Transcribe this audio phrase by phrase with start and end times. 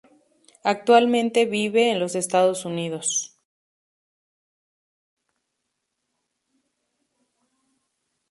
[0.63, 3.37] Actualmente vive en los Estados Unidos.